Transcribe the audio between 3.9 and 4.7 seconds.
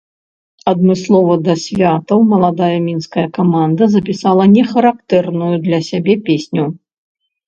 запісала не